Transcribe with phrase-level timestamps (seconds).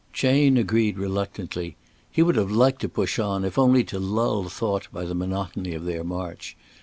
[0.13, 1.75] Chayne agreed reluctantly.
[2.09, 5.75] He would have liked to push on if only to lull thought by the monotony
[5.75, 6.57] of their march.